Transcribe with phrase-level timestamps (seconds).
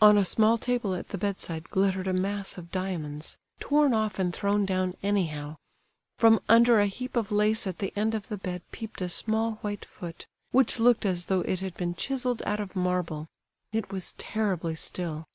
[0.00, 4.34] On a small table at the bedside glittered a mass of diamonds, torn off and
[4.34, 5.58] thrown down anyhow.
[6.18, 9.58] From under a heap of lace at the end of the bed peeped a small
[9.62, 13.28] white foot, which looked as though it had been chiselled out of marble;
[13.70, 15.28] it was terribly still.